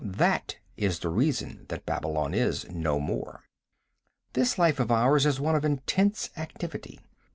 [0.03, 3.43] That is the reason that Babylon is no more.
[4.33, 7.01] This life of ours is one of intense activity.